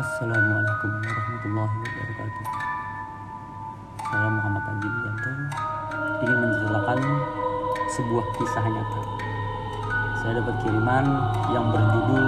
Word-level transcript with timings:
Assalamualaikum 0.00 0.96
warahmatullahi 0.96 1.76
wabarakatuh. 1.76 2.44
Saya 4.00 4.28
Muhammad 4.32 4.64
Andi 4.72 4.88
Wianto 4.88 5.32
ingin 6.24 6.38
menceritakan 6.40 7.00
sebuah 7.92 8.26
kisah 8.32 8.64
nyata. 8.64 9.00
Saya 10.16 10.32
dapat 10.40 10.56
kiriman 10.64 11.04
yang 11.52 11.68
berjudul 11.68 12.24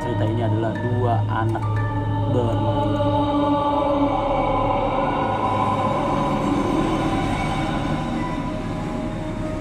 cerita 0.00 0.24
ini 0.24 0.42
adalah 0.48 0.72
dua 0.72 1.14
anak 1.28 1.64
bermain. 2.32 2.92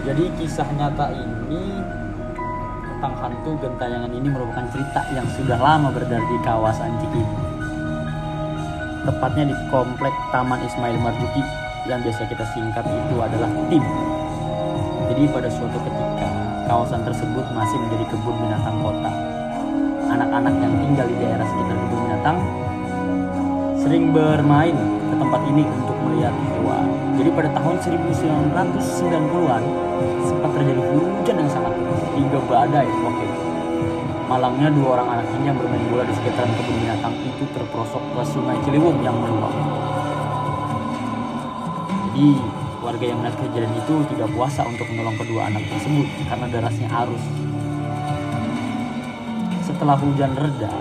Jadi 0.07 0.23
kisah 0.39 0.69
nyata 0.79 1.11
ini 1.11 1.63
tentang 3.01 3.17
hantu 3.17 3.57
gentayangan 3.65 4.13
ini 4.13 4.29
merupakan 4.29 4.61
cerita 4.69 5.01
yang 5.09 5.25
sudah 5.33 5.57
lama 5.57 5.89
beredar 5.89 6.21
di 6.21 6.37
kawasan 6.45 7.01
Cikini. 7.01 7.33
Tepatnya 9.09 9.49
di 9.49 9.55
komplek 9.73 10.13
Taman 10.29 10.61
Ismail 10.61 11.01
Marzuki 11.01 11.41
yang 11.89 12.05
biasa 12.05 12.29
kita 12.29 12.45
singkat 12.53 12.85
itu 12.85 13.17
adalah 13.17 13.49
TIM. 13.73 13.81
Jadi 15.09 15.23
pada 15.33 15.49
suatu 15.49 15.81
ketika 15.81 16.29
kawasan 16.69 17.01
tersebut 17.01 17.41
masih 17.57 17.81
menjadi 17.81 18.05
kebun 18.13 18.37
binatang 18.37 18.77
kota. 18.85 19.11
Anak-anak 20.05 20.53
yang 20.61 20.73
tinggal 20.85 21.05
di 21.09 21.17
daerah 21.25 21.47
sekitar 21.49 21.77
kebun 21.81 21.99
binatang 22.05 22.37
sering 23.81 24.13
bermain 24.13 24.77
ke 25.09 25.15
tempat 25.17 25.41
ini 25.49 25.65
untuk 25.65 25.97
melihat 26.05 26.37
hewan. 26.53 26.80
Jadi 27.17 27.29
pada 27.35 27.49
tahun 27.53 27.75
1990-an 27.81 29.63
sempat 30.23 30.49
terjadi 30.55 30.81
hujan 30.81 31.35
yang 31.37 31.51
sangat 31.51 31.73
deras 31.75 32.03
hingga 32.15 32.39
badai 32.47 32.87
itu. 32.87 33.27
Malangnya 34.31 34.71
dua 34.71 34.95
orang 34.95 35.19
anak 35.19 35.27
ini 35.35 35.51
yang 35.51 35.59
bermain 35.59 35.83
bola 35.91 36.07
di 36.07 36.15
sekitaran 36.15 36.55
kebun 36.55 36.75
binatang 36.79 37.11
itu 37.19 37.43
terperosok 37.51 37.99
ke 37.99 38.21
sungai 38.23 38.55
Ciliwung 38.63 39.03
yang 39.03 39.11
meluap. 39.19 39.51
Jadi 42.11 42.39
warga 42.79 43.05
yang 43.11 43.19
melihat 43.19 43.35
kejadian 43.43 43.75
itu 43.75 43.95
tidak 44.15 44.31
puasa 44.31 44.63
untuk 44.63 44.87
menolong 44.87 45.19
kedua 45.19 45.51
anak 45.51 45.67
tersebut 45.67 46.07
karena 46.31 46.47
derasnya 46.47 46.87
arus. 47.03 47.23
Setelah 49.67 49.99
hujan 49.99 50.31
reda, 50.39 50.71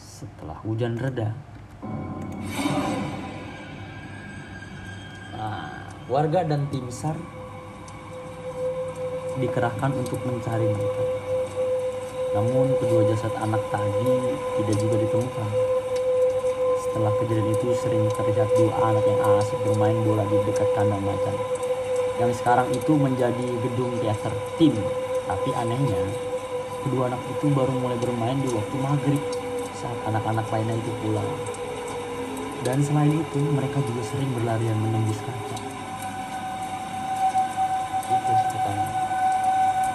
setelah 0.00 0.56
hujan 0.64 0.96
reda, 0.96 1.36
warga 6.08 6.40
dan 6.40 6.64
tim 6.72 6.88
SAR 6.88 7.20
dikerahkan 9.36 9.92
untuk 9.92 10.16
mencari 10.24 10.64
mereka. 10.64 11.04
Namun 12.32 12.72
kedua 12.80 13.04
jasad 13.12 13.32
anak 13.36 13.60
tadi 13.68 14.32
tidak 14.56 14.76
juga 14.80 14.96
ditemukan. 15.04 15.50
Setelah 16.80 17.12
kejadian 17.20 17.52
itu 17.52 17.66
sering 17.76 18.08
terlihat 18.08 18.48
dua 18.56 18.72
anak 18.88 19.04
yang 19.04 19.20
asik 19.36 19.60
bermain 19.68 20.00
bola 20.00 20.24
di 20.32 20.36
dekat 20.48 20.68
kandang 20.72 21.04
macan. 21.04 21.36
Yang 22.16 22.40
sekarang 22.40 22.72
itu 22.72 22.92
menjadi 22.96 23.46
gedung 23.68 23.92
teater 24.00 24.32
tim. 24.56 24.72
Tapi 25.28 25.52
anehnya, 25.60 26.08
kedua 26.88 27.12
anak 27.12 27.20
itu 27.36 27.52
baru 27.52 27.76
mulai 27.84 28.00
bermain 28.00 28.40
di 28.40 28.48
waktu 28.48 28.76
maghrib 28.80 29.22
saat 29.76 29.98
anak-anak 30.08 30.48
lainnya 30.48 30.72
itu 30.72 30.92
pulang. 31.04 31.30
Dan 32.64 32.80
selain 32.80 33.12
itu, 33.12 33.40
mereka 33.52 33.78
juga 33.84 34.02
sering 34.08 34.32
berlarian 34.32 34.80
menembus 34.80 35.20
kaca. 35.20 35.67